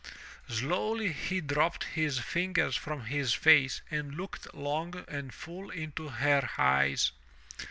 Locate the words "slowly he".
0.49-1.41